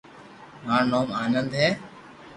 [0.65, 1.69] مارو نوم آنند ھي